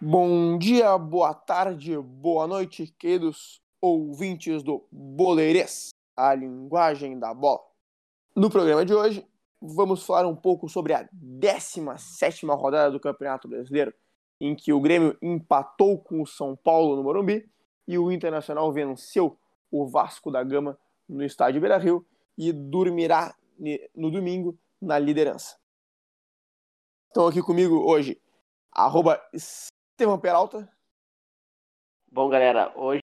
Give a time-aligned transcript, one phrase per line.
[0.00, 7.58] Bom dia, boa tarde, boa noite, queridos ouvintes do Boleirês, a linguagem da bola.
[8.36, 9.26] No programa de hoje,
[9.60, 13.92] vamos falar um pouco sobre a 17 rodada do Campeonato Brasileiro,
[14.40, 17.48] em que o Grêmio empatou com o São Paulo no Morumbi
[17.86, 19.38] e o Internacional venceu
[19.70, 20.78] o Vasco da Gama
[21.08, 22.06] no estádio Beira-Rio
[22.38, 23.34] e dormirá
[23.94, 25.58] no domingo na liderança.
[27.08, 28.20] Estão aqui comigo hoje,
[28.72, 29.20] arroba
[30.22, 30.70] Peralta.
[32.10, 33.00] Bom, galera, hoje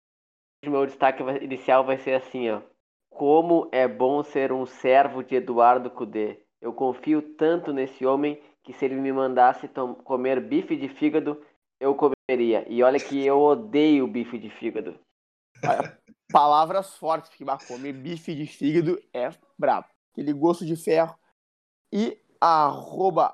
[0.66, 2.62] o meu destaque inicial vai ser assim, ó.
[3.09, 6.44] Como é bom ser um servo de Eduardo Cudê.
[6.62, 9.70] Eu confio tanto nesse homem que se ele me mandasse
[10.04, 11.42] comer bife de fígado,
[11.80, 12.66] eu comeria.
[12.68, 15.00] E olha que eu odeio bife de fígado.
[16.32, 19.88] Palavras fortes, porque comer bife de fígado é brabo.
[20.12, 21.17] Aquele gosto de ferro.
[21.94, 23.34] E arroba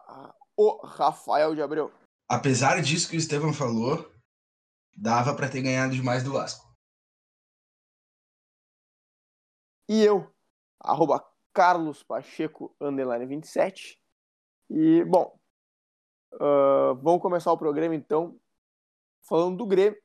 [0.55, 1.91] o Rafael de Abreu
[2.31, 4.09] apesar disso que o Estevam falou,
[4.95, 6.65] dava para ter ganhado demais do Vasco.
[9.89, 10.33] E eu,
[10.79, 11.21] arroba
[11.53, 14.00] Carlos Pacheco, underline 27.
[14.73, 15.37] E, bom,
[16.35, 18.39] uh, vamos começar o programa então
[19.27, 19.99] falando do Grêmio,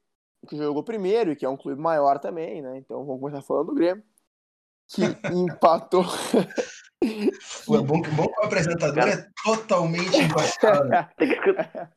[0.49, 2.77] que jogou primeiro e que é um clube maior também, né?
[2.79, 4.03] Então vamos começar falando do Grêmio,
[4.89, 6.05] que empatou.
[7.69, 10.89] O bom que o apresentador é totalmente empatado.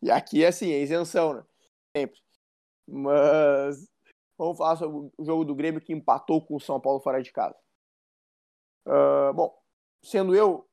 [0.00, 1.44] E aqui, assim, é isenção, né?
[1.96, 2.20] Sempre.
[2.86, 3.84] Mas
[4.38, 7.32] vamos falar sobre o jogo do Grêmio que empatou com o São Paulo fora de
[7.32, 7.56] casa.
[8.86, 9.60] Uh, bom,
[10.04, 10.67] sendo eu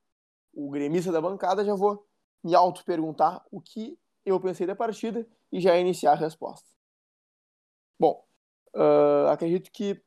[0.55, 2.07] o gremista da bancada, já vou
[2.43, 6.67] me auto-perguntar o que eu pensei da partida e já iniciar a resposta.
[7.99, 8.25] Bom,
[8.75, 10.01] uh, acredito que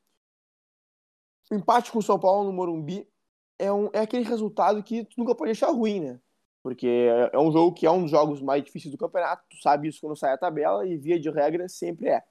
[1.51, 3.09] o empate com o São Paulo no Morumbi
[3.59, 6.21] é, um, é aquele resultado que tu nunca pode achar ruim, né?
[6.63, 9.57] Porque é, é um jogo que é um dos jogos mais difíceis do campeonato, tu
[9.61, 12.23] sabe isso quando sai a tabela, e via de regra sempre é.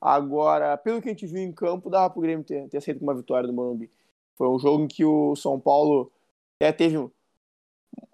[0.00, 3.14] Agora, pelo que a gente viu em campo, dava pro Grêmio ter, ter aceito uma
[3.14, 3.90] vitória do Morumbi.
[4.36, 6.10] Foi um jogo em que o São Paulo
[6.64, 6.96] até teve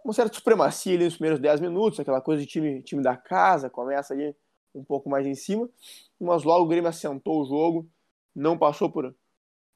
[0.04, 3.69] uma certa supremacia ali nos primeiros 10 minutos, aquela coisa de time, time da casa,
[3.69, 4.34] começa ali
[4.75, 5.69] um pouco mais em cima,
[6.20, 7.88] mas logo o Grêmio assentou o jogo,
[8.34, 9.14] não passou por,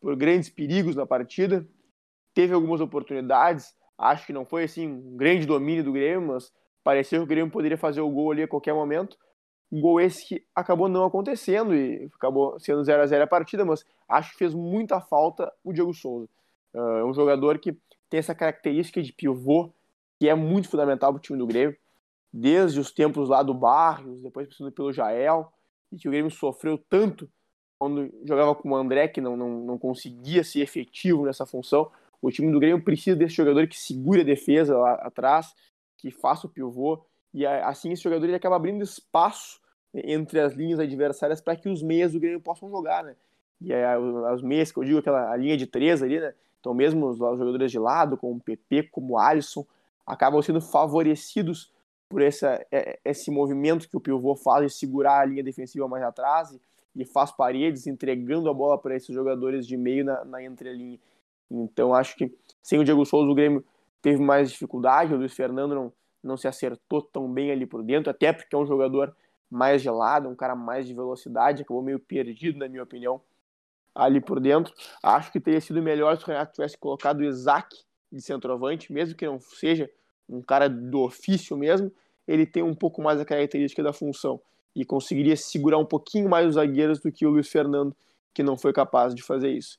[0.01, 1.67] por grandes perigos na partida,
[2.35, 7.21] teve algumas oportunidades, Acho que não foi assim um grande domínio do Grêmio, mas pareceu
[7.21, 9.17] que o Grêmio poderia fazer o gol ali a qualquer momento.
[9.71, 13.65] Um gol esse que acabou não acontecendo e acabou sendo 0 a 0 a partida,
[13.65, 16.29] mas acho que fez muita falta o Diego Souza.
[16.75, 17.77] Ah, é um jogador que
[18.13, 19.73] tem essa característica de pivô
[20.21, 21.75] que é muito fundamental para o time do Grêmio,
[22.31, 25.51] desde os tempos lá do Barrios, depois passando pelo Jael,
[25.91, 27.27] e que o Grêmio sofreu tanto
[27.79, 31.91] quando jogava com o André, que não, não, não conseguia ser efetivo nessa função.
[32.21, 35.55] O time do Grêmio precisa desse jogador que segure a defesa lá atrás,
[35.97, 37.03] que faça o pivô,
[37.33, 39.59] e assim esse jogador ele acaba abrindo espaço
[39.95, 43.17] entre as linhas adversárias para que os meias do Grêmio possam jogar, né?
[43.65, 46.35] E aí, os meias, que eu digo, aquela linha de três ali, né?
[46.61, 49.67] Então, mesmo os, os jogadores de lado, como o PP, como o Alisson,
[50.07, 51.73] acabam sendo favorecidos
[52.09, 56.05] por essa, é, esse movimento que o pivô faz de segurar a linha defensiva mais
[56.05, 56.61] atrás e,
[56.95, 60.99] e faz paredes, entregando a bola para esses jogadores de meio na, na entrelinha.
[61.51, 62.31] Então acho que
[62.63, 63.65] sem o Diego Souza o Grêmio
[64.01, 65.93] teve mais dificuldade, o Luiz Fernando não,
[66.23, 69.15] não se acertou tão bem ali por dentro, até porque é um jogador
[69.51, 73.21] mais gelado, um cara mais de velocidade, acabou meio perdido, na minha opinião,
[73.95, 74.75] ali por dentro.
[75.03, 77.77] Acho que teria sido melhor se o Renato tivesse colocado o Isaac
[78.11, 79.91] de centroavante, mesmo que não seja
[80.29, 81.93] um cara do ofício mesmo,
[82.27, 84.41] ele tem um pouco mais a característica da função
[84.75, 87.95] e conseguiria segurar um pouquinho mais os zagueiros do que o Luiz Fernando,
[88.33, 89.79] que não foi capaz de fazer isso.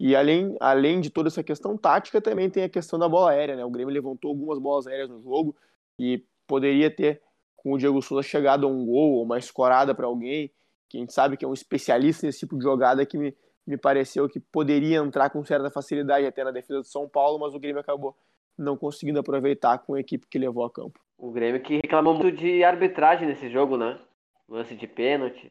[0.00, 3.54] E além, além de toda essa questão tática, também tem a questão da bola aérea,
[3.54, 3.64] né?
[3.64, 5.54] O Grêmio levantou algumas bolas aéreas no jogo
[5.98, 7.22] e poderia ter,
[7.56, 10.50] com o Diego Souza, chegado a um gol ou uma escorada para alguém,
[10.92, 13.34] que a gente sabe que é um especialista nesse tipo de jogada que me,
[13.66, 17.54] me pareceu que poderia entrar com certa facilidade até na defesa do São Paulo, mas
[17.54, 18.14] o Grêmio acabou
[18.58, 21.00] não conseguindo aproveitar com a equipe que levou a campo.
[21.16, 23.98] O Grêmio que reclamou muito de arbitragem nesse jogo, né?
[24.46, 25.50] Lance de pênalti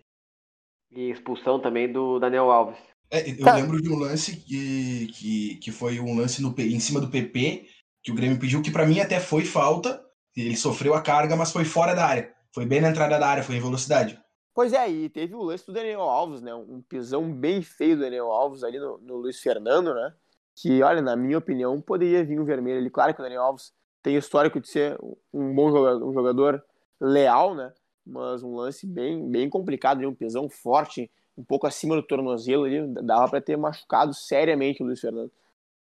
[0.92, 2.78] e expulsão também do Daniel Alves.
[3.10, 3.56] É, eu tá.
[3.56, 7.66] lembro de um lance que, que, que foi um lance no, em cima do PP,
[8.04, 10.00] que o Grêmio pediu, que para mim até foi falta.
[10.38, 12.32] Ele sofreu a carga, mas foi fora da área.
[12.54, 14.21] Foi bem na entrada da área, foi em velocidade.
[14.54, 16.54] Pois é, e teve o lance do Daniel Alves, né?
[16.54, 20.14] Um pisão bem feio do Daniel Alves ali no, no Luiz Fernando, né?
[20.56, 22.90] Que, olha, na minha opinião, poderia vir um vermelho ali.
[22.90, 24.98] Claro que o Daniel Alves tem histórico de ser
[25.34, 26.64] um bom jogador, um jogador
[27.00, 27.72] leal, né?
[28.06, 32.82] mas um lance bem, bem complicado, um pesão forte, um pouco acima do tornozelo ali,
[33.04, 35.32] dava para ter machucado seriamente o Luiz Fernando.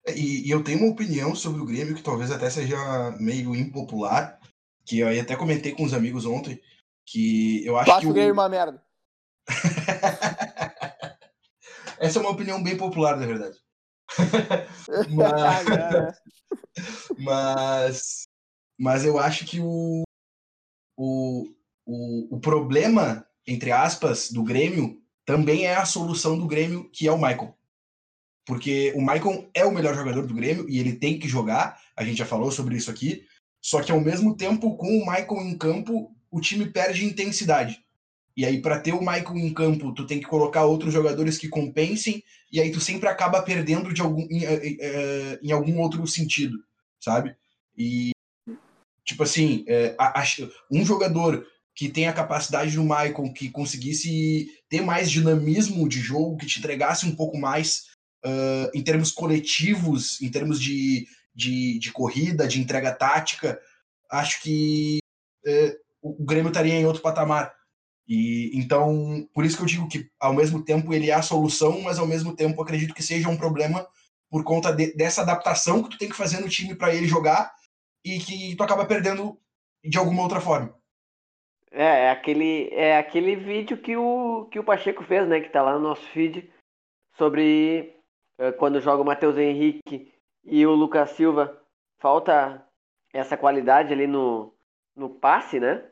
[0.08, 2.78] E, e, eu tenho uma opinião sobre o Grêmio que talvez até seja
[3.20, 4.38] meio impopular,
[4.86, 6.62] que eu até comentei com os amigos ontem,
[7.06, 8.84] que eu acho que o Grêmio uma merda.
[12.00, 13.58] Essa é uma opinião bem popular, na verdade.
[15.10, 16.16] mas,
[17.18, 18.24] mas,
[18.78, 20.04] mas eu acho que o,
[20.98, 21.48] o,
[21.86, 27.12] o, o problema, entre aspas, do Grêmio também é a solução do Grêmio, que é
[27.12, 27.58] o Michael.
[28.46, 32.04] Porque o Michael é o melhor jogador do Grêmio e ele tem que jogar, a
[32.04, 33.26] gente já falou sobre isso aqui.
[33.62, 37.80] Só que ao mesmo tempo, com o Michael em campo, o time perde intensidade.
[38.36, 41.48] E aí, para ter o Michael em campo, tu tem que colocar outros jogadores que
[41.48, 45.80] compensem, e aí tu sempre acaba perdendo de algum, em, eh, eh, eh, em algum
[45.80, 46.58] outro sentido,
[47.00, 47.36] sabe?
[47.78, 48.10] E,
[49.06, 49.64] tipo assim,
[50.72, 51.46] um jogador
[51.76, 56.58] que tem a capacidade do Michael, que conseguisse ter mais dinamismo de jogo, que te
[56.58, 57.86] entregasse um pouco mais
[58.26, 63.60] uh, em termos coletivos, em termos de, de, de, corrida, de entrega tática,
[64.12, 65.00] acho que
[65.48, 67.54] uh, o Grêmio estaria em outro patamar.
[68.08, 71.82] E então, por isso que eu digo que ao mesmo tempo ele é a solução,
[71.82, 73.88] mas ao mesmo tempo acredito que seja um problema
[74.30, 77.54] por conta de, dessa adaptação que tu tem que fazer no time para ele jogar
[78.04, 79.40] e que tu acaba perdendo
[79.84, 80.76] de alguma outra forma.
[81.72, 85.40] É, é aquele, é aquele vídeo que o, que o Pacheco fez, né?
[85.40, 86.52] Que tá lá no nosso feed,
[87.16, 87.96] sobre
[88.40, 90.12] uh, quando joga o Matheus Henrique
[90.44, 91.60] e o Lucas Silva.
[92.00, 92.68] Falta
[93.14, 94.54] essa qualidade ali no,
[94.96, 95.84] no passe, né?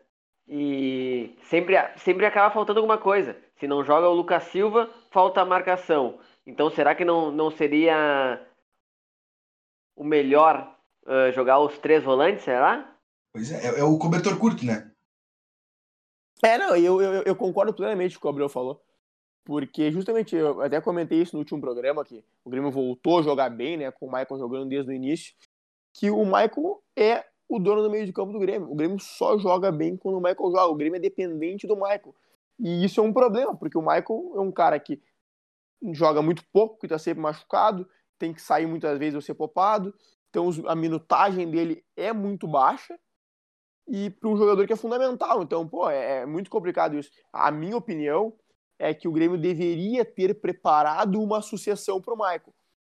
[0.54, 3.38] E sempre, sempre acaba faltando alguma coisa.
[3.56, 6.20] Se não joga o Lucas Silva, falta a marcação.
[6.46, 8.46] Então será que não, não seria
[9.96, 12.94] o melhor uh, jogar os três volantes, será?
[13.32, 14.92] Pois é, é, é, o cobertor curto, né?
[16.44, 18.84] É, não, eu, eu, eu concordo plenamente com o que o Gabriel falou.
[19.46, 23.50] Porque justamente, eu até comentei isso no último programa, que o Grêmio voltou a jogar
[23.50, 23.90] bem, né?
[23.90, 25.34] Com o Michael jogando desde o início.
[25.94, 28.72] Que o Michael é o dono do meio de campo do Grêmio.
[28.72, 30.68] O Grêmio só joga bem quando o Michael joga.
[30.68, 32.16] O Grêmio é dependente do Michael.
[32.58, 35.02] E isso é um problema, porque o Michael é um cara que
[35.92, 37.86] joga muito pouco, que está sempre machucado,
[38.18, 39.94] tem que sair muitas vezes ou ser popado.
[40.30, 42.98] Então a minutagem dele é muito baixa.
[43.86, 45.44] E para um jogador que é fundamental.
[45.44, 47.12] Então, pô, é, é muito complicado isso.
[47.34, 48.34] A minha opinião
[48.80, 52.54] é que o Grêmio deveria ter preparado uma sucessão para o Michael.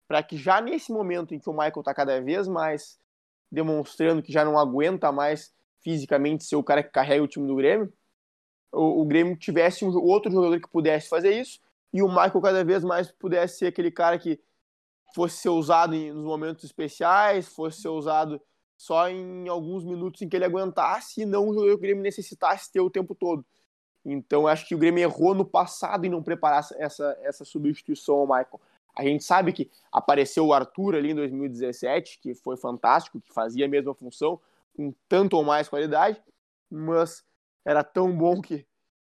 [0.08, 2.98] Para que já nesse momento em que o Michael está cada vez mais
[3.56, 7.56] demonstrando que já não aguenta mais fisicamente ser o cara que carrega o time do
[7.56, 7.92] Grêmio,
[8.72, 11.60] o, o Grêmio tivesse um outro jogador que pudesse fazer isso
[11.94, 14.40] e o Michael cada vez mais pudesse ser aquele cara que
[15.14, 18.42] fosse ser usado em, nos momentos especiais, fosse ser usado
[18.76, 22.90] só em alguns minutos em que ele aguentasse e não o Grêmio necessitasse ter o
[22.90, 23.46] tempo todo.
[24.04, 28.28] Então acho que o Grêmio errou no passado em não preparar essa, essa substituição ao
[28.28, 28.60] Michael.
[28.96, 33.66] A gente sabe que apareceu o Arthur ali em 2017, que foi fantástico, que fazia
[33.66, 34.40] a mesma função,
[34.76, 36.22] com tanto ou mais qualidade,
[36.70, 37.24] mas
[37.66, 38.66] era tão bom que,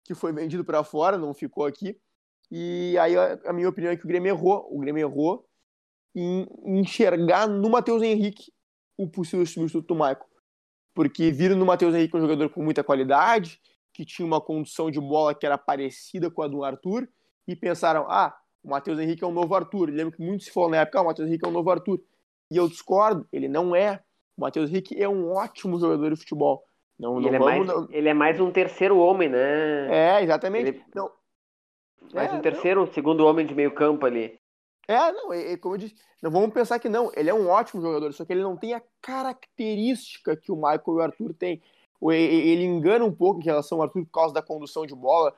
[0.04, 2.00] que foi vendido para fora, não ficou aqui.
[2.52, 4.68] E aí a, minha opinião é que o Grêmio errou.
[4.70, 5.48] O Grêmio errou
[6.14, 8.52] em enxergar no Matheus Henrique
[8.98, 10.26] o possível substituto do Michael.
[10.94, 13.62] Porque viram no Matheus Henrique um jogador com muita qualidade,
[13.94, 17.08] que tinha uma condução de bola que era parecida com a do Arthur,
[17.48, 19.90] e pensaram: ah, o Matheus Henrique é um novo Arthur.
[19.90, 21.70] Eu lembro que muito se falou na época, ah, o Matheus Henrique é um novo
[21.70, 22.02] Arthur.
[22.50, 24.02] E eu discordo, ele não é.
[24.38, 26.64] O Matheus Henrique é um ótimo jogador de futebol.
[27.00, 27.88] Não, não ele, vamos, é mais, não...
[27.90, 30.18] ele é mais um terceiro homem, né?
[30.18, 30.70] É, exatamente.
[30.70, 30.84] Ele...
[30.94, 31.12] Não...
[32.14, 32.94] Mais é, um terceiro, não.
[32.94, 34.40] segundo homem de meio campo ali.
[34.88, 37.48] É, não, é, é, como eu disse, não vamos pensar que não, ele é um
[37.48, 41.34] ótimo jogador, só que ele não tem a característica que o Michael e o Arthur
[41.34, 41.62] têm.
[42.02, 45.34] Ele engana um pouco em relação ao Arthur por causa da condução de bola,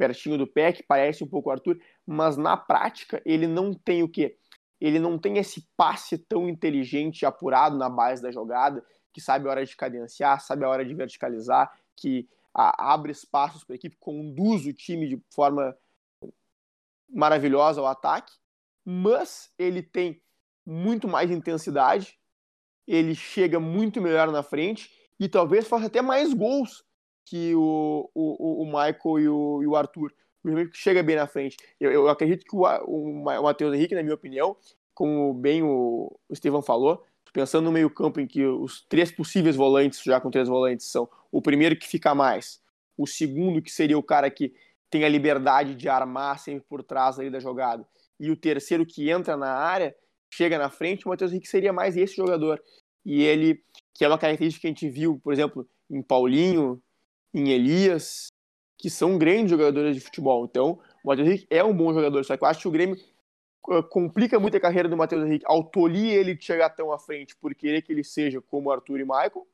[0.00, 4.02] pertinho do pé, que parece um pouco o Arthur, mas na prática ele não tem
[4.02, 4.38] o quê?
[4.80, 9.46] Ele não tem esse passe tão inteligente e apurado na base da jogada, que sabe
[9.46, 13.76] a hora de cadenciar, sabe a hora de verticalizar, que a, abre espaços para a
[13.76, 15.76] equipe, conduz o time de forma
[17.06, 18.32] maravilhosa ao ataque,
[18.82, 20.22] mas ele tem
[20.64, 22.18] muito mais intensidade,
[22.86, 26.88] ele chega muito melhor na frente e talvez faça até mais gols
[27.24, 30.12] que o, o, o Michael e o, e o Arthur.
[30.42, 31.56] O chega bem na frente.
[31.78, 34.56] Eu, eu acredito que o, o, o Matheus Henrique, na minha opinião,
[34.94, 40.02] como bem o, o Estevão falou, pensando no meio-campo em que os três possíveis volantes,
[40.02, 42.60] já com três volantes, são o primeiro que fica mais,
[42.96, 44.52] o segundo que seria o cara que
[44.90, 47.86] tem a liberdade de armar sempre por trás ali da jogada,
[48.18, 49.94] e o terceiro que entra na área,
[50.30, 52.62] chega na frente, o Matheus Henrique seria mais esse jogador.
[53.04, 53.62] E ele,
[53.94, 56.80] que é uma característica que a gente viu, por exemplo, em Paulinho,
[57.32, 58.28] em Elias,
[58.76, 60.44] que são grandes jogadores de futebol.
[60.44, 62.96] Então, o Matheus Henrique é um bom jogador, só que eu acho que o Grêmio
[63.68, 66.98] uh, complica muito a carreira do Matheus Henrique ao tolir ele de chegar tão à
[66.98, 69.46] frente por querer que ele seja como Arthur e Michael,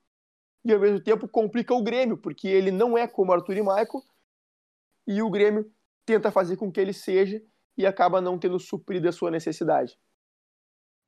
[0.64, 4.02] e ao mesmo tempo complica o Grêmio, porque ele não é como Arthur e Michael,
[5.06, 5.71] e o Grêmio
[6.04, 7.42] tenta fazer com que ele seja
[7.76, 9.99] e acaba não tendo suprido a sua necessidade.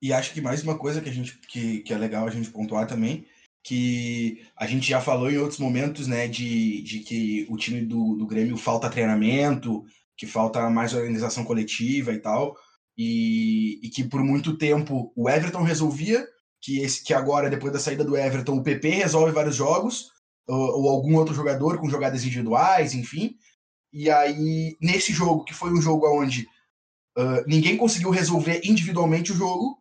[0.00, 2.50] E acho que mais uma coisa que, a gente, que, que é legal a gente
[2.50, 3.26] pontuar também
[3.62, 8.14] que a gente já falou em outros momentos, né, de, de que o time do,
[8.16, 9.84] do Grêmio falta treinamento,
[10.16, 12.56] que falta mais organização coletiva e tal,
[12.96, 16.26] e, e que por muito tempo o Everton resolvia,
[16.60, 20.10] que, esse, que agora, depois da saída do Everton, o PP resolve vários jogos,
[20.48, 23.36] ou, ou algum outro jogador com jogadas individuais, enfim,
[23.92, 26.46] e aí, nesse jogo, que foi um jogo onde
[27.16, 29.78] uh, ninguém conseguiu resolver individualmente o jogo,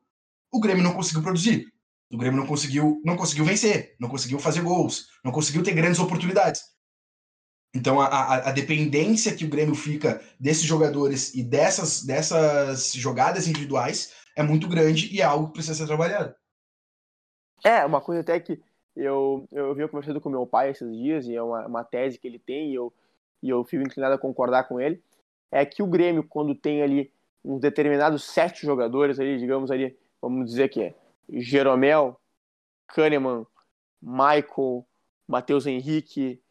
[0.52, 1.68] o Grêmio não conseguiu produzir.
[2.12, 6.00] O Grêmio não conseguiu, não conseguiu vencer, não conseguiu fazer gols, não conseguiu ter grandes
[6.00, 6.62] oportunidades.
[7.76, 13.48] Então a, a, a, dependência que o Grêmio fica desses jogadores e dessas, dessas jogadas
[13.48, 16.34] individuais é muito grande e é algo que precisa ser trabalhado.
[17.64, 18.62] É, uma coisa até que
[18.96, 22.28] eu, eu vi conversando com meu pai esses dias, e é uma, uma tese que
[22.28, 22.94] ele tem, e eu,
[23.44, 25.02] e eu fico inclinado a concordar com ele,
[25.52, 27.12] é que o Grêmio, quando tem ali
[27.44, 30.96] uns determinados sete jogadores ali, digamos ali, vamos dizer que é
[31.30, 32.20] Jeromel,
[32.88, 33.46] Kahneman,
[34.02, 34.88] Michael,
[35.28, 36.42] Matheus Henrique,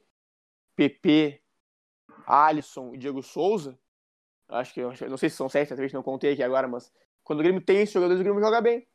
[0.75, 1.41] PP,
[2.27, 3.79] Alisson e Diego Souza.
[4.49, 6.93] Acho que, não sei se são sete, talvez não contei aqui agora, mas
[7.25, 8.87] quando o Grêmio tem esses jogadores, o Grêmio joga bem.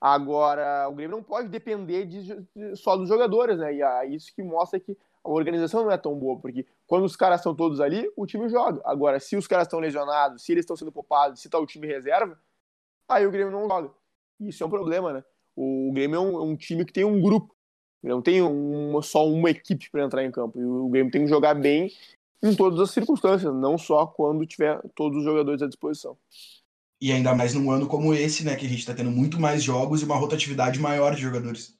[0.00, 2.22] Agora, o Grêmio não pode depender de,
[2.54, 3.74] de, só dos jogadores, né?
[3.74, 7.16] E é isso que mostra que a organização não é tão boa, porque quando os
[7.16, 8.80] caras estão todos ali, o time joga.
[8.84, 11.86] Agora, se os caras estão lesionados, se eles estão sendo poupados, se tá o time
[11.86, 12.40] reserva,
[13.08, 13.92] aí o Grêmio não joga.
[14.40, 15.24] Isso é um problema, né?
[15.56, 17.54] O Grêmio é um, é um time que tem um grupo,
[18.02, 20.58] não tem uma, só uma equipe para entrar em campo.
[20.60, 21.92] E o Grêmio tem que jogar bem
[22.42, 26.16] em todas as circunstâncias, não só quando tiver todos os jogadores à disposição.
[27.00, 29.62] E ainda mais num ano como esse, né, que a gente está tendo muito mais
[29.62, 31.76] jogos e uma rotatividade maior de jogadores.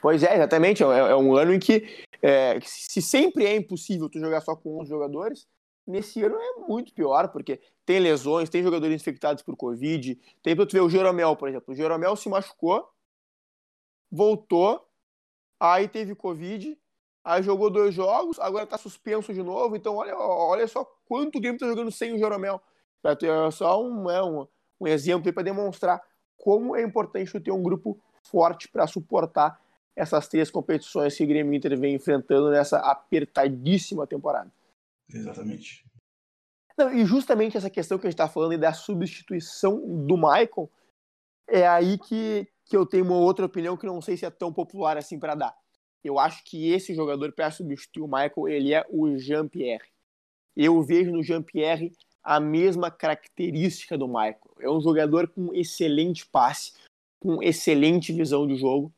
[0.00, 0.82] Pois é, exatamente.
[0.82, 4.80] É, é um ano em que, é, se sempre é impossível tu jogar só com
[4.80, 5.46] 11 jogadores,
[5.86, 10.18] nesse ano é muito pior, porque tem lesões, tem jogadores infectados por Covid.
[10.42, 11.72] Tem pra tu ver o Jeromel, por exemplo.
[11.72, 12.88] O Jeromel se machucou,
[14.10, 14.88] voltou,
[15.58, 16.78] aí teve Covid,
[17.24, 19.76] aí jogou dois jogos, agora tá suspenso de novo.
[19.76, 22.60] Então, olha, olha só quanto o Grêmio tá jogando sem o Jeromel.
[23.04, 24.46] É só um, é um,
[24.80, 26.00] um exemplo para demonstrar
[26.36, 29.60] como é importante ter um grupo forte para suportar
[29.94, 34.50] essas três competições que o Grêmio Inter vem enfrentando nessa apertadíssima temporada.
[35.12, 35.84] Exatamente.
[36.76, 40.70] Não, e justamente essa questão que a gente está falando da substituição do Michael,
[41.46, 44.52] é aí que, que eu tenho uma outra opinião que não sei se é tão
[44.52, 45.56] popular assim para dar.
[46.02, 49.92] Eu acho que esse jogador para substituir o Michael, ele é o Jean-Pierre.
[50.56, 54.56] Eu vejo no Jean-Pierre a mesma característica do Michael.
[54.60, 56.72] É um jogador com excelente passe,
[57.20, 58.92] com excelente visão de jogo.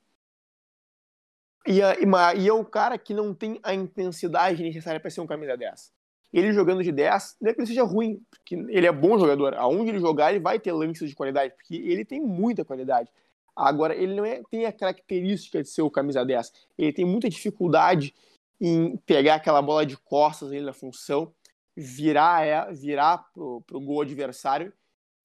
[1.66, 1.96] E é,
[2.38, 5.92] e é um cara que não tem a intensidade necessária para ser um camisa 10
[6.34, 9.54] ele jogando de 10, não é que ele seja ruim, porque ele é bom jogador.
[9.54, 13.08] Aonde ele jogar, ele vai ter lances de qualidade, porque ele tem muita qualidade.
[13.54, 16.52] Agora, ele não é, tem a característica de ser o camisa 10.
[16.76, 18.12] Ele tem muita dificuldade
[18.60, 21.32] em pegar aquela bola de costas ali na função,
[21.76, 24.72] virar, é, virar pro, pro gol adversário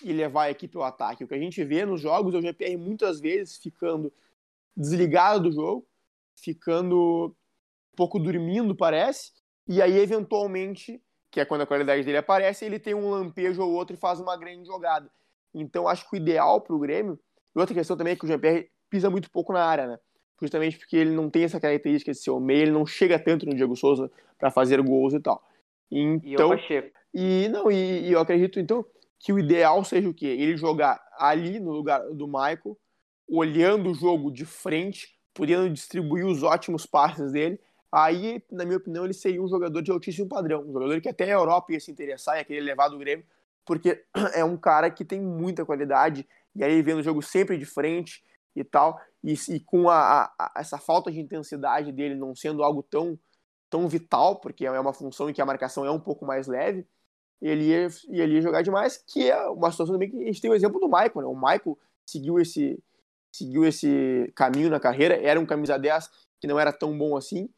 [0.03, 1.23] e levar a equipe ao ataque.
[1.23, 4.13] O que a gente vê nos jogos é o GPR muitas vezes ficando
[4.77, 5.87] desligado do jogo,
[6.35, 7.35] ficando
[7.93, 9.31] um pouco dormindo, parece,
[9.69, 10.99] e aí, eventualmente,
[11.29, 14.19] que é quando a qualidade dele aparece, ele tem um lampejo ou outro e faz
[14.19, 15.07] uma grande jogada.
[15.53, 17.19] Então, acho que o ideal para o Grêmio.
[17.55, 19.99] E outra questão também é que o Jean-Pierre pisa muito pouco na área, né?
[20.41, 23.45] Justamente porque ele não tem essa característica de ser o meio, ele não chega tanto
[23.45, 24.09] no Diego Souza
[24.39, 25.47] para fazer gols e tal.
[25.91, 26.49] Então,
[27.13, 28.83] e, e não, e, e, eu acredito então
[29.19, 30.27] que o ideal seja o quê?
[30.27, 32.75] Ele jogar ali no lugar do Michael,
[33.27, 37.59] olhando o jogo de frente, podendo distribuir os ótimos passes dele
[37.91, 40.61] aí, na minha opinião, ele seria um jogador de altíssimo padrão.
[40.61, 43.25] Um jogador que até a Europa ia se interessar, ia querer levar do Grêmio,
[43.65, 44.03] porque
[44.33, 48.23] é um cara que tem muita qualidade, e aí vendo o jogo sempre de frente
[48.55, 52.83] e tal, e, e com a, a, essa falta de intensidade dele não sendo algo
[52.83, 53.17] tão,
[53.69, 56.85] tão vital, porque é uma função em que a marcação é um pouco mais leve,
[57.41, 60.51] ele ia, ele ia jogar demais, que é uma situação também que a gente tem
[60.51, 61.25] o exemplo do Michael, né?
[61.25, 62.81] O Michael seguiu esse,
[63.31, 67.49] seguiu esse caminho na carreira, era um camisa 10 que não era tão bom assim,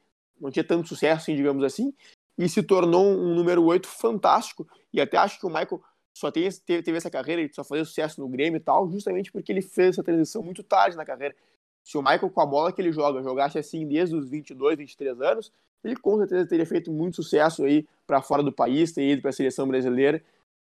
[0.41, 1.93] não tinha tanto sucesso, assim, digamos assim,
[2.37, 4.67] e se tornou um número 8 fantástico.
[4.91, 5.81] E até acho que o Michael
[6.13, 9.51] só teve, teve essa carreira, ele só fazia sucesso no Grêmio e tal, justamente porque
[9.51, 11.35] ele fez essa transição muito tarde na carreira.
[11.83, 15.21] Se o Michael, com a bola que ele joga, jogasse assim desde os 22, 23
[15.21, 15.51] anos,
[15.83, 19.29] ele com certeza teria feito muito sucesso aí para fora do país, teria ido para
[19.29, 20.23] a seleção brasileira,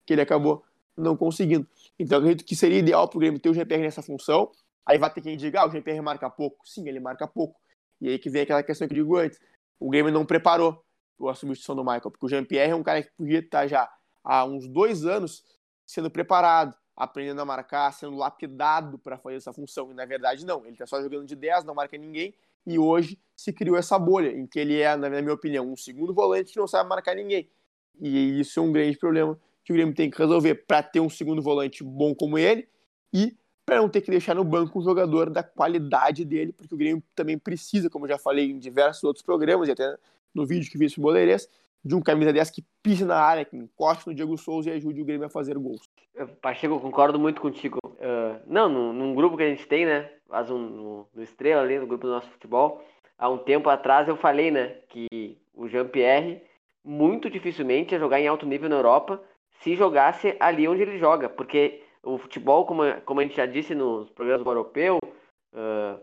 [0.07, 0.65] que ele acabou
[0.97, 1.67] não conseguindo.
[1.99, 4.51] Então, acredito que seria ideal para o Grêmio ter o GPR nessa função.
[4.85, 6.67] Aí vai ter quem diga, ah, o GPR marca pouco.
[6.69, 7.61] Sim, ele marca pouco.
[8.01, 9.39] E aí que vem aquela questão que eu digo antes.
[9.83, 10.83] O Grêmio não preparou
[11.29, 13.89] a substituição do Michael, porque o Jean-Pierre é um cara que podia estar já
[14.25, 15.43] há uns dois anos
[15.85, 19.91] sendo preparado, aprendendo a marcar, sendo lapidado para fazer essa função.
[19.91, 20.65] E na verdade, não.
[20.65, 22.35] Ele está só jogando de 10, não marca ninguém.
[22.65, 26.15] E hoje se criou essa bolha, em que ele é, na minha opinião, um segundo
[26.15, 27.51] volante que não sabe marcar ninguém.
[28.01, 31.11] E isso é um grande problema que o Grêmio tem que resolver para ter um
[31.11, 32.69] segundo volante bom como ele
[33.13, 36.79] e para não ter que deixar no banco um jogador da qualidade dele, porque o
[36.79, 39.97] Grêmio também precisa, como já falei em diversos outros programas e até
[40.35, 41.49] no vídeo que fiz o Boleirês,
[41.85, 45.03] de um camisa 10 que pise na área, que encoste no Diego Souza e ajude
[45.03, 45.83] o Grêmio a fazer gols.
[46.41, 47.79] Pacheco, concordo muito contigo.
[47.85, 50.11] Uh, não, num, num, grupo que a gente tem, né?
[50.29, 52.85] Faz um, no, no Estrela ali, no grupo do nosso futebol.
[53.19, 54.77] Há um tempo atrás eu falei, né?
[54.89, 56.43] Que o Jean-Pierre
[56.85, 59.23] muito dificilmente ia jogar em alto nível na Europa
[59.61, 61.29] se jogasse ali onde ele joga.
[61.29, 64.99] Porque o futebol, como, como a gente já disse nos programas do europeu,
[65.55, 66.01] uh,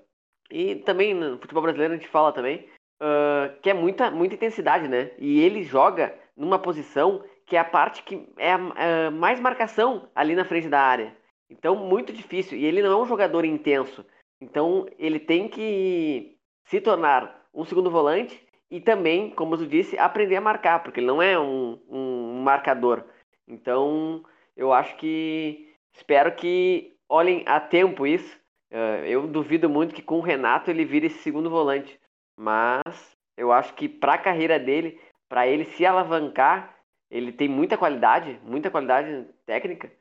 [0.50, 2.68] e também no futebol brasileiro a gente fala também,
[3.02, 5.12] uh, que é muita, muita intensidade, né?
[5.18, 10.08] E ele joga numa posição que é a parte que é a, a mais marcação
[10.16, 11.16] ali na frente da área.
[11.50, 12.58] Então, muito difícil.
[12.58, 14.06] E ele não é um jogador intenso.
[14.40, 20.36] Então, ele tem que se tornar um segundo volante e também, como tu disse, aprender
[20.36, 23.04] a marcar, porque ele não é um, um marcador.
[23.48, 24.24] Então,
[24.56, 25.69] eu acho que.
[25.94, 28.38] Espero que olhem a tempo isso.
[28.72, 32.00] Uh, eu duvido muito que com o Renato ele vire esse segundo volante.
[32.38, 36.76] Mas eu acho que para a carreira dele, para ele se alavancar,
[37.10, 39.92] ele tem muita qualidade, muita qualidade técnica,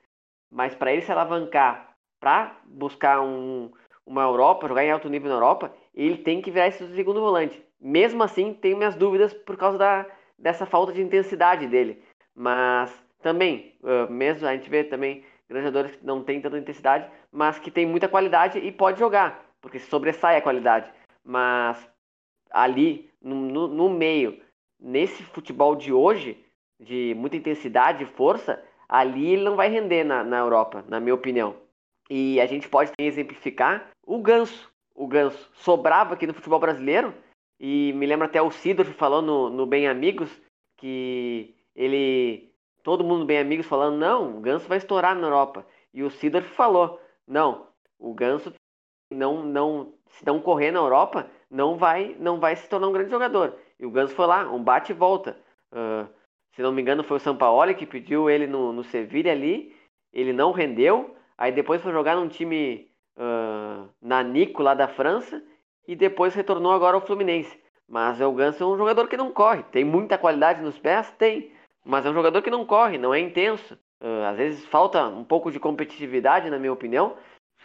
[0.51, 3.71] mas para ele se alavancar, para buscar um,
[4.05, 7.63] uma Europa, jogar em alto nível na Europa, ele tem que virar esse segundo volante.
[7.81, 10.07] Mesmo assim, tenho minhas dúvidas por causa da,
[10.39, 12.03] dessa falta de intensidade dele.
[12.35, 17.11] Mas também, uh, mesmo a gente vê também grandes jogadores que não têm tanta intensidade,
[17.33, 20.91] mas que tem muita qualidade e pode jogar, porque sobressai a qualidade.
[21.25, 21.89] Mas
[22.51, 24.41] ali no, no, meio,
[24.79, 26.45] nesse futebol de hoje,
[26.81, 31.15] de muita intensidade e força, ali ele não vai render na, na Europa, na minha
[31.15, 31.57] opinião.
[32.11, 34.71] E a gente pode exemplificar o Ganso.
[34.95, 37.15] O Ganso sobrava aqui no futebol brasileiro,
[37.61, 40.31] e me lembra até o Sidorf falando no, no Bem Amigos,
[40.77, 42.51] que ele.
[42.83, 45.67] Todo mundo Bem Amigos falando, não, o Ganso vai estourar na Europa.
[45.93, 47.67] E o Sidorf falou, não,
[47.99, 48.53] o Ganso
[49.13, 53.11] não, não, se não correr na Europa, não vai, não vai se tornar um grande
[53.11, 53.55] jogador.
[53.79, 55.37] E o Ganso foi lá, um bate e volta.
[55.73, 56.09] Uh,
[56.55, 59.75] se não me engano, foi o Sampaoli que pediu ele no, no Sevilha ali.
[60.13, 61.15] Ele não rendeu.
[61.37, 65.43] Aí depois foi jogar num time uh, na Nico lá da França.
[65.87, 67.59] E depois retornou agora ao Fluminense.
[67.89, 69.63] Mas o Ganso é um jogador que não corre.
[69.65, 71.11] Tem muita qualidade nos pés?
[71.13, 71.51] Tem.
[71.89, 73.73] Mas é um jogador que não corre, não é intenso.
[73.99, 77.17] Uh, às vezes falta um pouco de competitividade, na minha opinião.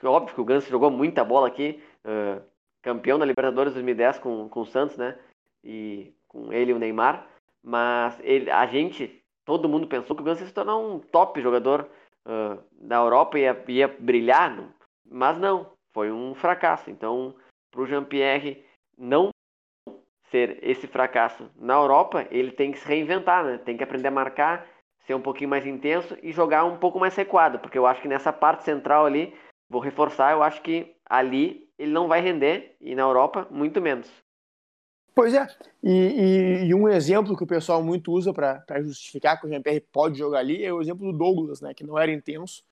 [0.02, 1.84] Óbvio que o Ganso jogou muita bola aqui.
[2.06, 2.42] Uh,
[2.82, 5.20] campeão da Libertadores 2010 com, com o Santos, né?
[5.62, 7.28] E com ele e o Neymar.
[7.62, 11.42] Mas ele, a gente, todo mundo pensou que o Ganso ia se tornar um top
[11.42, 11.90] jogador
[12.26, 14.74] uh, da Europa e ia, ia brilhar.
[15.06, 16.90] Mas não, foi um fracasso.
[16.90, 17.36] Então,
[17.70, 18.64] para o Jean-Pierre
[18.98, 19.33] não
[20.34, 23.60] ser esse fracasso na Europa, ele tem que se reinventar, né?
[23.60, 24.66] Tem que aprender a marcar,
[25.06, 28.08] ser um pouquinho mais intenso e jogar um pouco mais recuado, porque eu acho que
[28.08, 29.32] nessa parte central ali,
[29.70, 34.12] vou reforçar, eu acho que ali ele não vai render e na Europa muito menos.
[35.14, 35.46] Pois é,
[35.84, 39.86] e, e, e um exemplo que o pessoal muito usa para justificar que o Jean-Pierre
[39.92, 42.64] pode jogar ali é o exemplo do Douglas, né, que não era intenso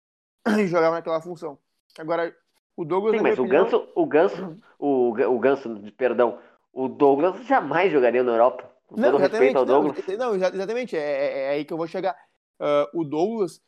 [0.57, 1.59] e jogava naquela função.
[1.99, 2.35] Agora,
[2.75, 3.17] o Douglas.
[3.17, 3.65] Sim, mas o opinião...
[3.65, 6.39] Ganso, o Ganso, o, o Ganso, perdão,
[6.73, 8.69] o Douglas jamais jogaria na Europa.
[8.87, 9.97] Com não, todo respeito ao Douglas.
[10.07, 12.15] Não, não exatamente, é, é, é, aí que eu vou chegar.
[12.59, 13.61] Uh, o Douglas,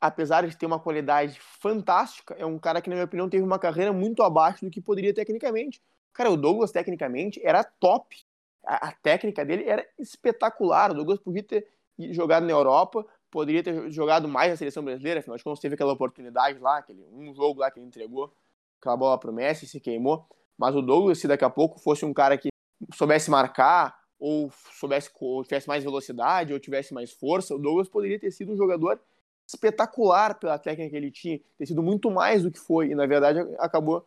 [0.00, 3.58] apesar de ter uma qualidade fantástica, é um cara que, na minha opinião, teve uma
[3.58, 5.82] carreira muito abaixo do que poderia tecnicamente.
[6.12, 8.16] Cara, o Douglas, tecnicamente, era top.
[8.64, 10.90] A, a técnica dele era espetacular.
[10.90, 11.66] O Douglas podia ter
[12.10, 15.92] jogado na Europa, poderia ter jogado mais na seleção brasileira, afinal de contas, teve aquela
[15.92, 18.32] oportunidade lá, aquele um jogo lá que ele entregou,
[18.80, 20.26] aquela bola pro Messi, se queimou.
[20.58, 22.49] Mas o Douglas, se daqui a pouco fosse um cara que
[22.94, 28.18] soubesse marcar, ou soubesse, ou tivesse mais velocidade, ou tivesse mais força, o Douglas poderia
[28.18, 29.00] ter sido um jogador
[29.46, 33.06] espetacular pela técnica que ele tinha, ter sido muito mais do que foi, e na
[33.06, 34.06] verdade acabou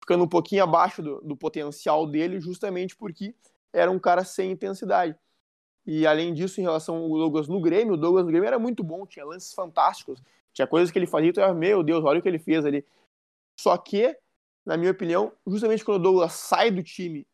[0.00, 3.34] ficando um pouquinho abaixo do, do potencial dele, justamente porque
[3.72, 5.16] era um cara sem intensidade.
[5.86, 8.84] E além disso, em relação ao Douglas no Grêmio, o Douglas no Grêmio era muito
[8.84, 12.28] bom, tinha lances fantásticos, tinha coisas que ele fazia, era, meu Deus, olha o que
[12.28, 12.84] ele fez ali.
[13.58, 14.16] Só que
[14.68, 17.26] na minha opinião, justamente quando o Douglas sai do time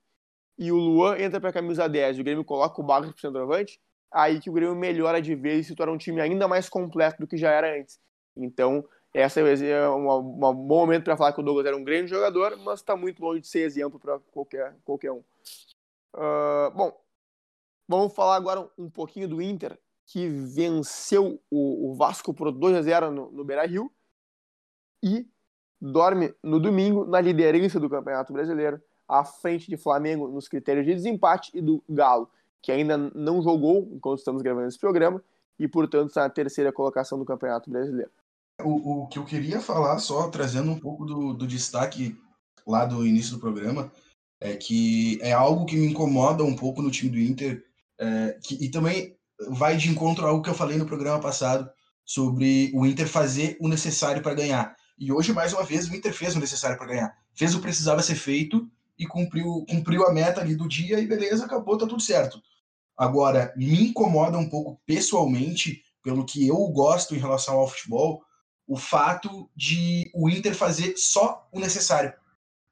[0.58, 3.20] e o Luan entra para a camisa 10 e o Grêmio coloca o Barros para
[3.20, 6.68] centroavante, aí que o Grêmio melhora de vez e se torna um time ainda mais
[6.68, 8.00] completo do que já era antes.
[8.36, 12.56] Então, essa é um, bom momento para falar que o Douglas era um grande jogador,
[12.58, 15.22] mas está muito longe de ser exemplo para qualquer, qualquer um.
[16.14, 17.00] Uh, bom,
[17.88, 22.82] vamos falar agora um pouquinho do Inter, que venceu o, o Vasco por 2 a
[22.82, 23.90] 0 no, no Beira-Rio
[25.02, 25.28] e
[25.80, 30.94] dorme no domingo na liderança do Campeonato Brasileiro, à frente de Flamengo nos critérios de
[30.94, 32.28] desempate e do Galo,
[32.62, 35.22] que ainda não jogou enquanto estamos gravando esse programa
[35.58, 38.10] e, portanto, está na terceira colocação do Campeonato Brasileiro.
[38.62, 42.16] O, o que eu queria falar, só trazendo um pouco do, do destaque
[42.66, 43.92] lá do início do programa,
[44.40, 47.64] é que é algo que me incomoda um pouco no time do Inter,
[47.98, 49.16] é, que, e também
[49.48, 51.68] vai de encontro a algo que eu falei no programa passado
[52.04, 54.76] sobre o Inter fazer o necessário para ganhar.
[54.98, 57.18] E hoje, mais uma vez, o Inter fez o necessário para ganhar.
[57.34, 61.06] Fez o que precisava ser feito e cumpriu, cumpriu a meta ali do dia e
[61.06, 62.40] beleza, acabou, tá tudo certo.
[62.96, 68.22] Agora, me incomoda um pouco pessoalmente, pelo que eu gosto em relação ao futebol,
[68.66, 72.12] o fato de o Inter fazer só o necessário,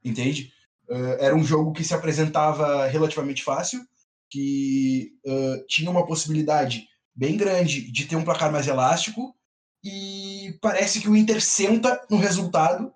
[0.05, 0.53] entende?
[0.89, 3.85] Uh, era um jogo que se apresentava relativamente fácil,
[4.31, 9.35] que uh, tinha uma possibilidade bem grande de ter um placar mais elástico,
[9.85, 12.93] e parece que o Inter senta no resultado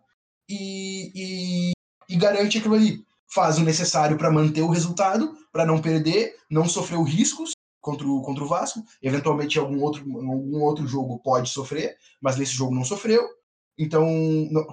[0.49, 1.73] e, e,
[2.09, 3.05] e garante aquilo ali.
[3.29, 7.53] Faz o necessário para manter o resultado, para não perder, não sofrer riscos,
[7.87, 8.85] contra o, contra o Vasco.
[9.01, 13.25] Eventualmente, algum outro, algum outro jogo pode sofrer, mas nesse jogo não sofreu.
[13.79, 14.05] Então,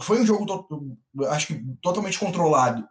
[0.02, 0.98] foi um jogo,
[1.30, 2.88] acho que totalmente controlado.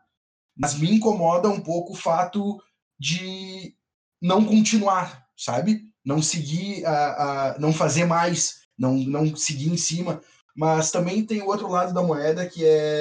[0.56, 2.62] Mas me incomoda um pouco o fato
[2.98, 3.74] de
[4.20, 5.82] não continuar, sabe?
[6.04, 10.20] Não seguir, a, a, não fazer mais, não, não seguir em cima.
[10.54, 13.00] Mas também tem o outro lado da moeda que é.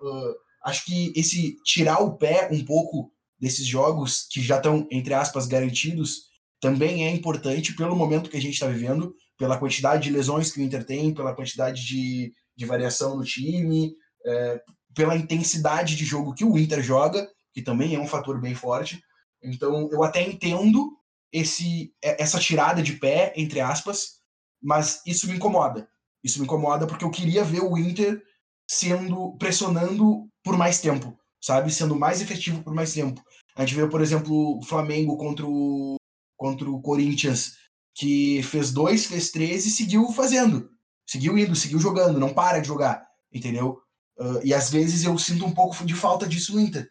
[0.00, 5.14] Uh, acho que esse tirar o pé um pouco desses jogos que já estão, entre
[5.14, 6.28] aspas, garantidos,
[6.60, 10.60] também é importante pelo momento que a gente está vivendo, pela quantidade de lesões que
[10.60, 13.94] o Inter tem, pela quantidade de, de variação no time,
[14.26, 14.60] é,
[14.94, 19.00] pela intensidade de jogo que o Inter joga, que também é um fator bem forte.
[19.42, 20.96] Então, eu até entendo
[21.32, 24.18] esse, é, essa tirada de pé, entre aspas,
[24.60, 25.88] mas isso me incomoda.
[26.24, 28.20] Isso me incomoda porque eu queria ver o Inter
[28.68, 31.72] sendo pressionando por mais tempo, sabe?
[31.72, 33.22] Sendo mais efetivo por mais tempo.
[33.56, 35.96] A gente vê, por exemplo, o Flamengo contra o,
[36.36, 37.56] contra o Corinthians,
[37.94, 40.70] que fez dois, fez três e seguiu fazendo.
[41.04, 43.82] Seguiu indo, seguiu jogando, não para de jogar, entendeu?
[44.18, 46.88] Uh, e às vezes eu sinto um pouco de falta disso no Inter.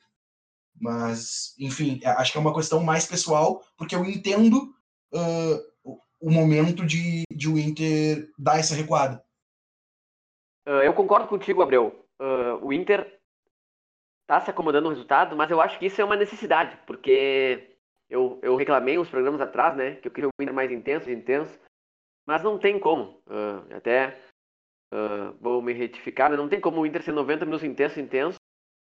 [0.79, 4.73] Mas, enfim, é, acho que é uma questão mais pessoal, porque eu entendo
[5.13, 9.23] uh, o momento de, de o Inter dar essa recuada.
[10.67, 11.93] Uh, eu concordo contigo, Gabriel.
[12.61, 13.16] o Inter
[14.27, 17.77] está se acomodando no resultado, mas eu acho que isso é uma necessidade, porque
[18.09, 19.95] eu, eu reclamei uns programas atrás, né?
[19.95, 21.57] Que eu queria o Inter mais intenso, intenso.
[22.25, 23.21] Mas não tem como.
[23.25, 24.19] Uh, até
[24.93, 28.37] uh, vou me retificar, mas não tem como o Inter ser 90 minutos intenso, intenso,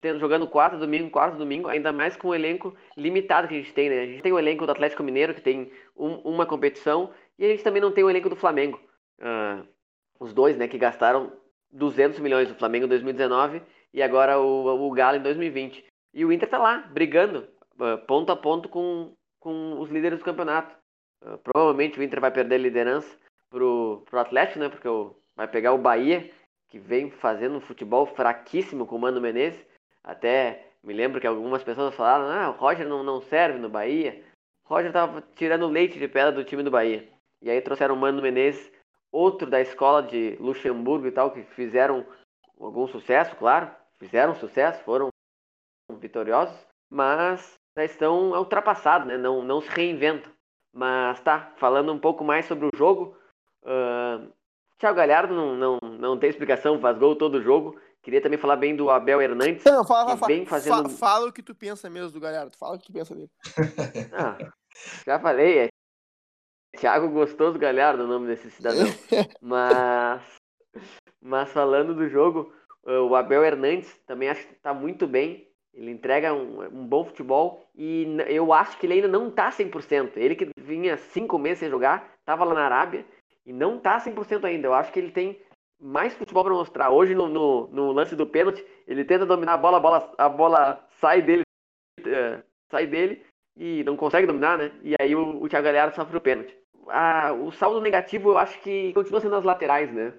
[0.02, 3.74] tendo, jogando quarto domingo, quarto domingo, ainda mais com o elenco limitado que a gente
[3.74, 4.02] tem, né?
[4.02, 7.50] A gente tem o elenco do Atlético Mineiro, que tem um, uma competição, e a
[7.50, 8.80] gente também não tem o elenco do Flamengo.
[9.20, 9.68] Uh,
[10.20, 11.32] os dois, né, que gastaram
[11.72, 13.62] 200 milhões, o Flamengo em 2019
[13.94, 15.86] e agora o, o Galo em 2020.
[16.14, 17.48] E o Inter tá lá, brigando.
[17.80, 20.76] Ah, ponto a ponto com, com os líderes do campeonato.
[21.24, 23.18] Uh, provavelmente o Inter vai perder a liderança
[23.50, 24.70] pro, pro Atlético, né?
[24.70, 26.30] Porque o, vai pegar o Bahia,
[26.68, 29.66] que vem fazendo um futebol fraquíssimo com o Mano Menezes.
[30.04, 34.24] Até me lembro que algumas pessoas falaram, ah, o Roger não, não serve no Bahia.
[34.66, 37.08] O Roger tava tirando leite de pedra do time do Bahia.
[37.42, 38.72] E aí trouxeram o Mano Menezes,
[39.12, 42.06] outro da escola de Luxemburgo e tal, que fizeram
[42.60, 43.72] algum sucesso, claro.
[43.98, 45.10] Fizeram sucesso, foram
[46.00, 46.56] vitoriosos.
[46.90, 49.18] Mas já estão ultrapassados, né?
[49.18, 50.32] não, não se reinventam.
[50.74, 53.18] Mas tá, falando um pouco mais sobre o jogo,
[53.64, 54.32] uh,
[54.78, 57.80] Thiago Galhardo não, não, não tem explicação, faz gol todo jogo.
[58.04, 59.64] Queria também falar bem do Abel Hernandes.
[59.66, 60.90] Não, fala, fala, fazendo...
[60.90, 63.30] fala, o que tu pensa mesmo do Galhardo, fala o que tu pensa dele.
[64.14, 64.38] Ah,
[65.06, 65.68] já falei, é
[66.78, 68.86] Thiago Gostoso Galhardo o nome desse cidadão.
[69.42, 70.24] mas,
[71.28, 72.52] mas falando do jogo,
[72.84, 75.46] o Abel Hernandes também acho que está muito bem.
[75.74, 80.14] Ele entrega um, um, bom futebol e eu acho que ele ainda não tá 100%.
[80.16, 83.06] Ele que vinha cinco meses sem jogar, tava lá na Arábia
[83.46, 84.68] e não tá 100% ainda.
[84.68, 85.40] Eu acho que ele tem
[85.80, 86.90] mais futebol para mostrar.
[86.90, 90.30] Hoje, no, no, no, lance do pênalti, ele tenta dominar a bola, a bola, a
[90.30, 91.44] bola sai dele,
[92.06, 93.24] é, sai dele
[93.56, 94.72] e não consegue dominar, né?
[94.82, 96.58] E aí o, o Thiago Galhardo sofre o pênalti.
[96.88, 100.14] Ah, o saldo negativo eu acho que continua sendo as laterais, né?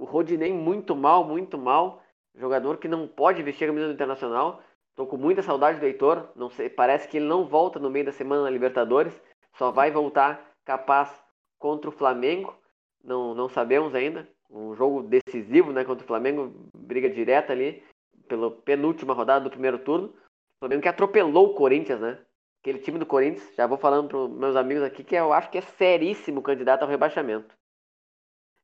[0.00, 2.02] O Rodinei muito mal, muito mal.
[2.34, 4.62] jogador que não pode vestir a camisa do Internacional.
[4.96, 6.26] Tô com muita saudade do Heitor.
[6.34, 9.12] Não sei, parece que ele não volta no meio da semana na Libertadores.
[9.58, 11.22] Só vai voltar capaz
[11.58, 12.56] contra o Flamengo.
[13.04, 14.26] Não, não sabemos ainda.
[14.48, 17.82] Um jogo decisivo, né, contra o Flamengo, briga direta ali
[18.26, 20.08] pela penúltima rodada do primeiro turno.
[20.08, 22.18] O Flamengo que atropelou o Corinthians, né?
[22.62, 25.58] Aquele time do Corinthians, já vou falando para meus amigos aqui que eu acho que
[25.58, 27.54] é seríssimo candidato ao rebaixamento.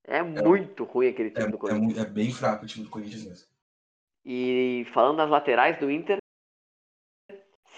[0.07, 1.99] É, é muito ruim aquele time é, do Corinthians.
[1.99, 3.47] É, é, bem fraco o time do Corinthians mesmo.
[4.25, 6.19] E falando das laterais do Inter,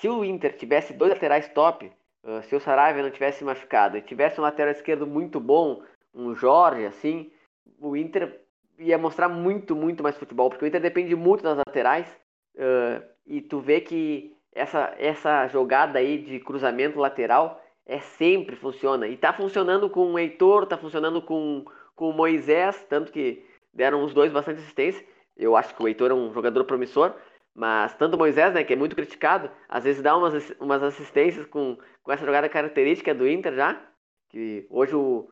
[0.00, 1.90] se o Inter tivesse dois laterais top,
[2.24, 5.82] uh, se o Saraiva não tivesse machucado e tivesse um lateral esquerdo muito bom,
[6.14, 7.30] um Jorge, assim,
[7.78, 8.40] o Inter
[8.78, 12.08] ia mostrar muito, muito mais futebol, porque o Inter depende muito das laterais.
[12.54, 19.08] Uh, e tu vê que essa, essa jogada aí de cruzamento lateral é sempre funciona.
[19.08, 21.64] E tá funcionando com o Heitor, tá funcionando com,
[21.96, 25.04] com o Moisés, tanto que deram os dois bastante assistência.
[25.34, 27.14] Eu acho que o Heitor é um jogador promissor,
[27.54, 31.46] mas tanto o Moisés, né, que é muito criticado, às vezes dá umas, umas assistências
[31.46, 33.82] com, com essa jogada característica do Inter já.
[34.28, 35.26] Que hoje o,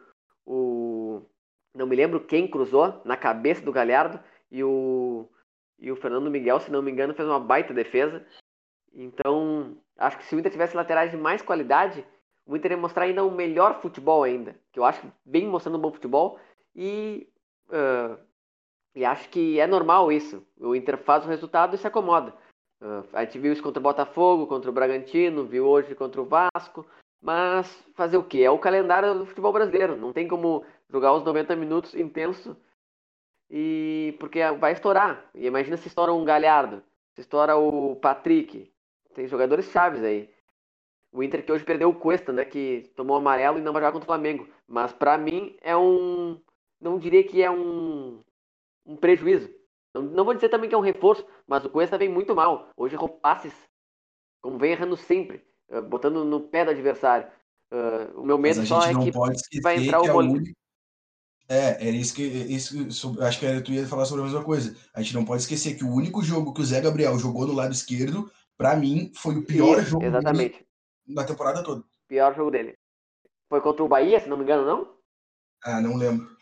[0.47, 1.23] o.
[1.75, 4.19] Não me lembro quem cruzou na cabeça do Galhardo
[4.51, 5.29] e o,
[5.79, 8.27] e o Fernando Miguel, se não me engano, fez uma baita defesa.
[8.95, 12.03] Então, acho que se o Inter tivesse laterais de mais qualidade,
[12.47, 14.57] o Inter mostrar ainda um melhor futebol ainda.
[14.73, 16.39] Que eu acho que vem mostrando um bom futebol.
[16.75, 17.29] E,
[17.69, 18.19] uh,
[18.95, 20.47] e acho que é normal isso.
[20.59, 22.33] O Inter faz o resultado e se acomoda.
[22.81, 26.25] Uh, a gente viu isso contra o Botafogo, contra o Bragantino, viu hoje contra o
[26.25, 26.87] Vasco.
[27.21, 28.43] Mas fazer o quê?
[28.43, 29.97] É o calendário do futebol brasileiro.
[29.97, 32.57] Não tem como jogar os 90 minutos intenso
[33.51, 35.29] e porque vai estourar.
[35.35, 36.83] E imagina se estoura um Galhardo,
[37.15, 38.73] se estoura o Patrick,
[39.15, 40.31] tem jogadores chaves aí.
[41.17, 42.45] O Inter que hoje perdeu o Cuesta, né?
[42.45, 44.47] Que tomou amarelo e não vai jogar contra o Flamengo.
[44.69, 46.39] Mas para mim é um.
[46.79, 48.21] Não diria que é um,
[48.85, 49.49] um prejuízo.
[49.95, 52.69] Não, não, vou dizer também que é um reforço, mas o Cuesta vem muito mal.
[52.77, 53.55] Hoje errou passes,
[54.43, 57.27] como vem errando sempre, uh, botando no pé do adversário.
[57.73, 59.11] Uh, o meu medo só é que
[59.63, 60.53] vai entrar o Molina.
[61.49, 62.25] É, era isso que.
[62.25, 64.77] Isso, isso, acho que era, tu ia falar sobre a mesma coisa.
[64.93, 67.55] A gente não pode esquecer que o único jogo que o Zé Gabriel jogou no
[67.55, 70.66] lado esquerdo para mim, foi o pior Isso, jogo exatamente.
[71.07, 71.85] Na temporada toda.
[72.09, 72.75] Pior jogo dele.
[73.49, 74.97] Foi contra o Bahia, se não me engano, não?
[75.63, 76.37] Ah, não lembro.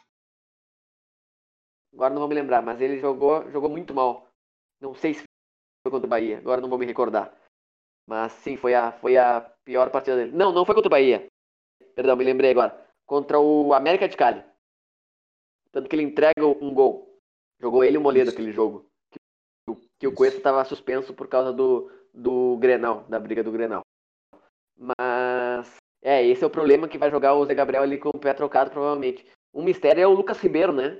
[1.92, 4.29] Agora não vou me lembrar, mas ele jogou, jogou muito mal.
[4.81, 5.22] Não sei se
[5.83, 7.33] foi contra o Bahia, agora não vou me recordar.
[8.07, 10.33] Mas sim, foi a, foi a pior partida dele.
[10.33, 11.27] Não, não foi contra o Bahia.
[11.94, 12.87] Perdão, me lembrei agora.
[13.07, 14.44] Contra o América de Cali.
[15.70, 17.18] Tanto que ele entrega um gol.
[17.61, 18.87] Jogou ele e o Moledo aquele jogo.
[19.11, 19.18] Que,
[20.00, 23.84] que o Cuesta estava suspenso por causa do, do Grenal, da briga do Grenal.
[24.77, 28.19] Mas é, esse é o problema que vai jogar o Zé Gabriel ali com o
[28.19, 29.27] pé trocado, provavelmente.
[29.55, 30.99] Um mistério é o Lucas Ribeiro, né?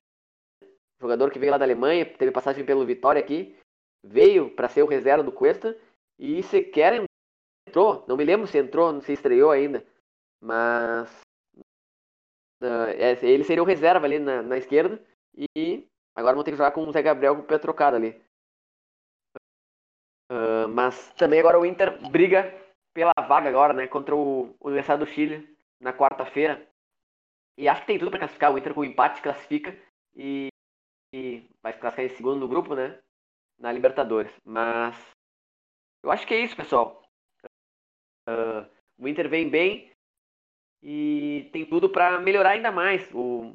[1.01, 3.55] Jogador que veio lá da Alemanha, teve passagem pelo Vitória aqui,
[4.03, 5.77] veio para ser o reserva do Cuesta
[6.19, 7.05] e sequer
[7.69, 8.05] entrou.
[8.09, 9.85] Não me lembro se entrou, não se estreou ainda.
[10.41, 11.11] Mas
[12.63, 12.89] uh,
[13.23, 15.03] ele seria o reserva ali na, na esquerda
[15.57, 18.23] e agora vão ter que jogar com o Zé Gabriel com o pé trocado ali.
[20.31, 22.63] Uh, mas também agora o Inter briga
[22.95, 26.67] pela vaga agora, né, contra o Universidade do Chile na quarta-feira.
[27.59, 28.53] E acho que tem tudo para classificar.
[28.53, 29.77] O Inter com o empate classifica
[30.17, 30.49] e,
[31.13, 32.99] e vai classificar em segundo no grupo, né,
[33.59, 34.33] na Libertadores.
[34.45, 34.97] Mas
[36.03, 37.03] eu acho que é isso, pessoal.
[38.29, 38.67] Uh,
[38.99, 39.91] o Inter vem bem
[40.83, 43.13] e tem tudo para melhorar ainda mais.
[43.13, 43.55] O,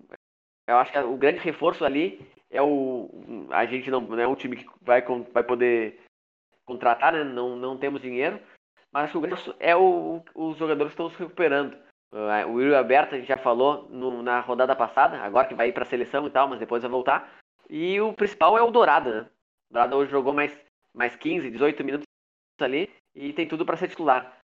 [0.67, 3.09] eu acho que o grande reforço ali é o
[3.51, 5.99] a gente não, não é um time que vai, vai poder
[6.65, 7.23] contratar, né?
[7.23, 8.39] não, não temos dinheiro,
[8.91, 11.77] mas o grosso é o, os jogadores estão se recuperando.
[12.11, 15.69] Uh, o Will Aberto, a gente já falou no, na rodada passada, agora que vai
[15.69, 17.31] ir para a seleção e tal, mas depois vai voltar.
[17.69, 19.21] E o principal é o Dourado, né?
[19.69, 20.57] O Dourado hoje jogou mais,
[20.93, 22.07] mais 15, 18 minutos
[22.59, 24.37] ali e tem tudo para ser titular.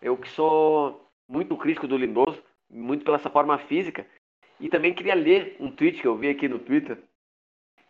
[0.00, 4.06] Eu que sou muito crítico do Lindoso, muito pela sua forma física,
[4.58, 7.02] e também queria ler um tweet que eu vi aqui no Twitter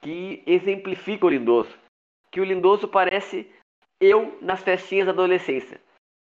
[0.01, 1.77] que exemplifica o Lindoso.
[2.31, 3.51] Que o Lindoso parece
[4.01, 5.81] eu nas festinhas da adolescência.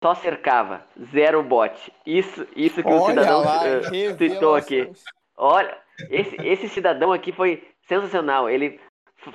[0.02, 1.92] Só cercava, zero bot.
[2.04, 4.90] Isso, isso que Olha o cidadão lá, uh, tweetou aqui.
[5.36, 5.78] Olha,
[6.10, 8.50] esse, esse cidadão aqui foi sensacional.
[8.50, 8.80] Ele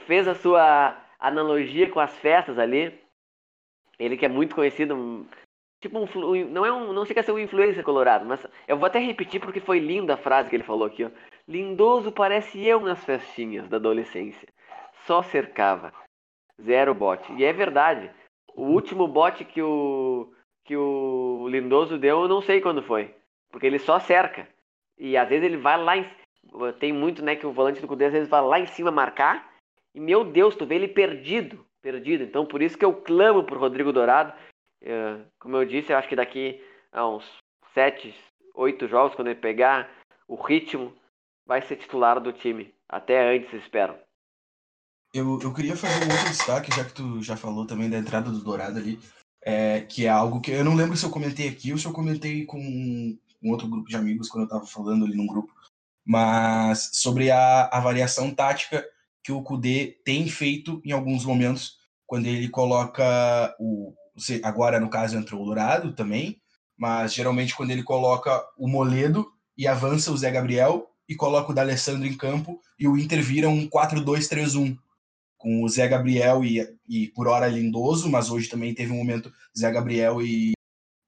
[0.05, 2.99] fez a sua analogia com as festas ali.
[3.97, 5.25] Ele que é muito conhecido,
[5.81, 8.85] tipo um, não é um, não chega a ser um influencer colorado, mas eu vou
[8.85, 11.09] até repetir porque foi linda a frase que ele falou aqui, ó.
[11.47, 14.49] Lindoso parece eu nas festinhas da adolescência.
[15.05, 15.93] Só cercava,
[16.61, 17.31] zero bot.
[17.33, 18.11] E é verdade.
[18.53, 20.33] O último bote que o
[20.67, 23.15] que o Lindoso deu, eu não sei quando foi,
[23.49, 24.47] porque ele só cerca.
[24.97, 26.05] E às vezes ele vai lá em
[26.79, 29.51] tem muito, né, que o volante do Cudê às vezes vai lá em cima marcar
[29.93, 32.23] E meu Deus, tu vê ele perdido, perdido.
[32.23, 34.33] Então por isso que eu clamo por Rodrigo Dourado.
[34.81, 37.25] É, como eu disse, eu acho que daqui a uns
[37.73, 38.13] sete,
[38.53, 39.89] oito jogos, quando ele pegar
[40.27, 40.93] o ritmo,
[41.45, 42.73] vai ser titular do time.
[42.89, 43.95] Até antes, espero.
[45.13, 48.29] Eu, eu queria fazer um outro destaque, já que tu já falou também da entrada
[48.29, 48.99] do Dourado ali,
[49.47, 51.93] é, que é algo que eu não lembro se eu comentei aqui ou se eu
[51.93, 55.53] comentei com um outro grupo de amigos quando eu estava falando ali num grupo,
[56.05, 58.85] mas sobre a, a variação tática
[59.23, 63.93] que o Kudê tem feito em alguns momentos, quando ele coloca o.
[64.43, 66.41] Agora, no caso, entrou o Dourado também,
[66.77, 71.55] mas geralmente quando ele coloca o Moledo e avança o Zé Gabriel e coloca o
[71.55, 74.77] D'Alessandro em campo e o Inter vira um 4-2-3-1
[75.47, 79.31] com o Zé Gabriel e, e por hora Lindoso, mas hoje também teve um momento
[79.57, 80.51] Zé Gabriel e,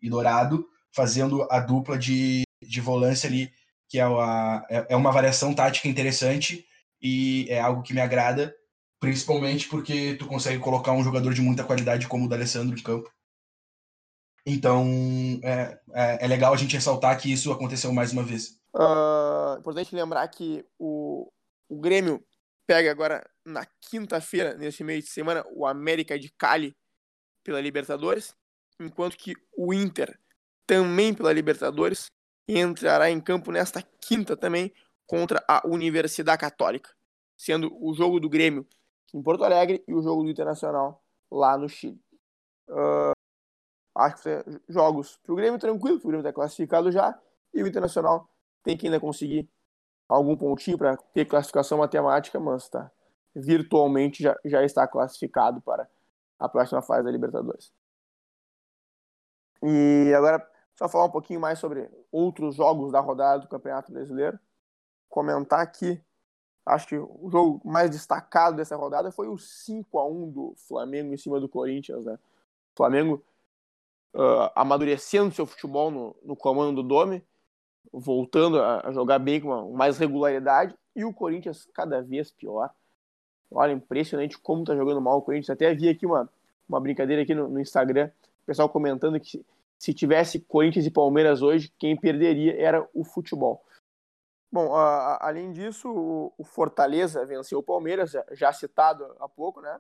[0.02, 3.52] e Dourado fazendo a dupla de, de volância ali,
[3.90, 6.66] que é uma, é, é uma variação tática interessante
[7.02, 8.56] e é algo que me agrada,
[8.98, 13.12] principalmente porque tu consegue colocar um jogador de muita qualidade como o D'Alessandro em campo.
[14.46, 14.88] Então,
[15.44, 18.58] é, é, é, legal a gente ressaltar que isso aconteceu mais uma vez.
[18.74, 21.30] Uh, importante lembrar que o,
[21.68, 22.24] o Grêmio
[22.70, 26.78] pega agora na quinta-feira, nesse meio de semana, o América de Cali
[27.44, 28.36] pela Libertadores,
[28.80, 30.20] enquanto que o Inter,
[30.68, 32.12] também pela Libertadores,
[32.48, 34.72] entrará em campo nesta quinta também
[35.08, 36.92] contra a Universidade Católica,
[37.36, 38.68] sendo o jogo do Grêmio
[39.16, 42.00] em Porto Alegre e o jogo do Internacional lá no Chile.
[42.70, 43.14] Uh,
[43.96, 44.30] acho que
[44.72, 47.20] jogos para o Grêmio tranquilo, o Grêmio está classificado já,
[47.52, 48.30] e o Internacional
[48.62, 49.50] tem que ainda conseguir
[50.10, 52.92] algum pontinho para ter classificação matemática, mas tá,
[53.36, 55.88] virtualmente já, já está classificado para
[56.40, 57.72] a próxima fase da Libertadores.
[59.62, 60.46] E agora,
[60.76, 64.40] só falar um pouquinho mais sobre outros jogos da rodada do Campeonato Brasileiro.
[65.10, 66.02] Comentar aqui,
[66.66, 71.14] acho que o jogo mais destacado dessa rodada foi o 5 a 1 do Flamengo
[71.14, 72.06] em cima do Corinthians.
[72.06, 72.14] Né?
[72.14, 73.24] O Flamengo
[74.14, 77.26] uh, amadurecendo seu futebol no, no comando do Dome,
[77.92, 82.70] voltando a jogar bem com mais regularidade e o Corinthians cada vez pior.
[83.52, 85.50] Olha, impressionante como tá jogando mal o Corinthians.
[85.50, 86.30] Até vi aqui uma,
[86.68, 88.12] uma brincadeira aqui no, no Instagram,
[88.44, 89.44] o pessoal comentando que
[89.78, 93.66] se tivesse Corinthians e Palmeiras hoje, quem perderia era o futebol.
[94.52, 99.80] Bom, a, além disso, o, o, Fortaleza venceu o Palmeiras, já, citado há pouco, né?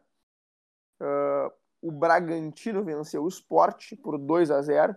[1.02, 4.96] Uh, o Bragantino venceu o Sport por 2 a 0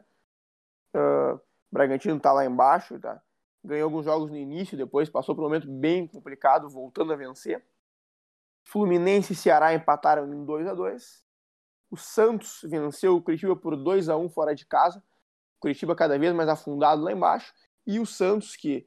[0.94, 1.40] uh,
[1.72, 3.20] Bragantino está lá embaixo, tá?
[3.64, 7.64] ganhou alguns jogos no início, depois passou por um momento bem complicado, voltando a vencer.
[8.64, 11.24] Fluminense e Ceará empataram em 2 a 2
[11.90, 14.98] O Santos venceu o Curitiba por 2 a 1 fora de casa.
[15.56, 17.52] O Curitiba cada vez mais afundado lá embaixo.
[17.86, 18.86] E o Santos, que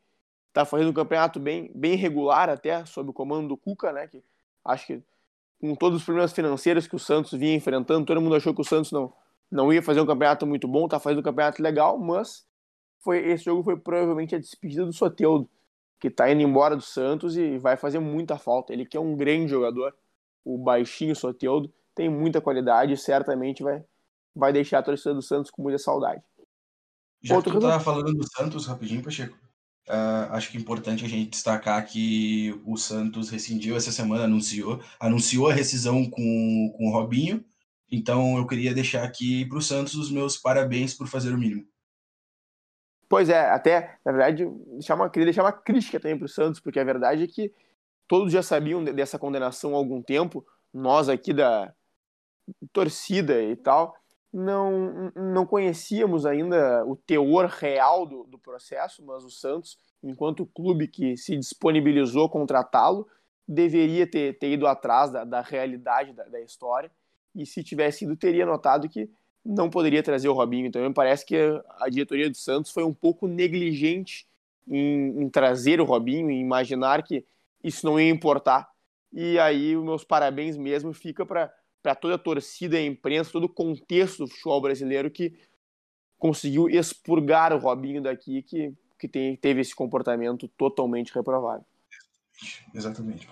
[0.50, 4.08] está fazendo um campeonato bem, bem regular até, sob o comando do Cuca, né?
[4.08, 4.24] Que
[4.64, 5.04] acho que
[5.60, 8.66] com todos os problemas financeiros que o Santos vinha enfrentando, todo mundo achou que o
[8.66, 9.14] Santos não,
[9.50, 12.46] não ia fazer um campeonato muito bom, está fazendo um campeonato legal, mas
[13.06, 15.48] foi esse jogo foi provavelmente a despedida do Soteudo,
[16.00, 18.74] que está indo embora do Santos e vai fazer muita falta.
[18.74, 19.96] Ele que é um grande jogador,
[20.44, 23.84] o baixinho Soteudo, tem muita qualidade e certamente vai,
[24.36, 26.22] vai deixar a torcida do Santos com muita saudade.
[27.22, 29.38] Já Outro que tu falando do Santos, rapidinho, Pacheco,
[29.88, 34.82] uh, acho que é importante a gente destacar que o Santos rescindiu essa semana, anunciou,
[35.00, 37.46] anunciou a rescisão com, com o Robinho,
[37.92, 41.66] então eu queria deixar aqui para o Santos os meus parabéns por fazer o mínimo.
[43.08, 46.60] Pois é, até, na verdade, deixar uma, queria deixar uma crítica também para o Santos,
[46.60, 47.54] porque a verdade é que
[48.08, 51.74] todos já sabiam dessa condenação há algum tempo, nós aqui da
[52.74, 53.96] torcida e tal,
[54.34, 60.88] não, não conhecíamos ainda o teor real do, do processo, mas o Santos, enquanto clube
[60.88, 63.08] que se disponibilizou a contratá-lo,
[63.48, 66.92] deveria ter, ter ido atrás da, da realidade da, da história,
[67.34, 69.10] e se tivesse ido, teria notado que
[69.46, 70.66] não poderia trazer o Robinho.
[70.66, 71.36] Então, me parece que
[71.80, 74.28] a diretoria do Santos foi um pouco negligente
[74.68, 77.24] em, em trazer o Robinho e imaginar que
[77.64, 78.68] isso não ia importar.
[79.14, 83.50] E aí, os meus parabéns mesmo fica para toda a torcida, a imprensa, todo o
[83.50, 85.38] contexto do futebol brasileiro que
[86.18, 91.64] conseguiu expurgar o Robinho daqui, que, que tem, teve esse comportamento totalmente reprovado.
[92.74, 93.28] Exatamente,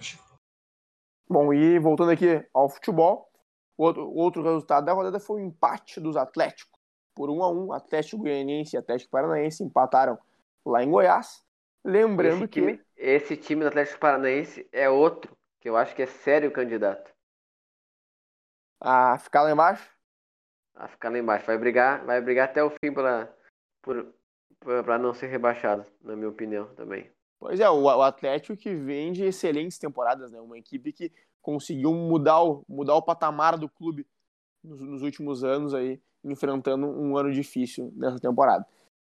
[1.27, 3.29] Bom, e voltando aqui ao futebol,
[3.77, 6.79] outro, o outro resultado da rodada foi o empate dos Atléticos.
[7.15, 10.17] Por 1 a 1 Atlético Goianiense e Atlético Paranaense empataram
[10.65, 11.43] lá em Goiás.
[11.85, 12.61] Lembrando esse que.
[12.61, 17.13] Time, esse time do Atlético Paranaense é outro, que eu acho que é sério candidato.
[18.81, 19.87] A ficar lá embaixo?
[20.73, 21.45] A ficar lá embaixo.
[21.45, 23.37] Vai brigar, vai brigar até o fim para
[24.97, 27.12] não ser rebaixado, na minha opinião também.
[27.43, 30.39] Pois é, o, Atlético que vem de excelentes temporadas, né?
[30.39, 34.07] Uma equipe que conseguiu mudar o, mudar o patamar do clube
[34.63, 38.65] nos, nos últimos anos aí, enfrentando um ano difícil nessa temporada.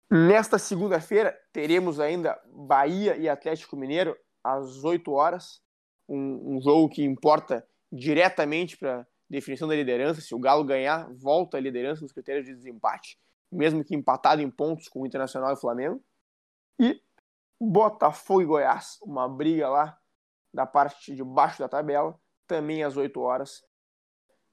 [0.09, 5.61] Nesta segunda-feira, teremos ainda Bahia e Atlético Mineiro às 8 horas.
[6.09, 10.19] Um, um jogo que importa diretamente para definição da liderança.
[10.19, 13.19] Se o Galo ganhar, volta à liderança nos critérios de desempate,
[13.51, 16.03] mesmo que empatado em pontos com o Internacional e o Flamengo.
[16.79, 16.99] E
[17.59, 19.99] Botafogo e Goiás, uma briga lá
[20.53, 23.63] da parte de baixo da tabela, também às 8 horas.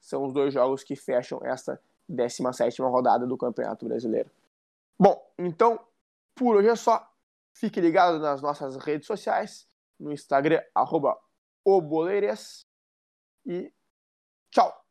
[0.01, 4.31] São os dois jogos que fecham esta 17 rodada do Campeonato Brasileiro.
[4.99, 5.79] Bom, então,
[6.35, 7.09] por hoje é só.
[7.55, 11.17] Fique ligado nas nossas redes sociais, no Instagram, arroba
[11.65, 12.67] oboleiras.
[13.47, 13.73] E
[14.51, 14.82] tchau!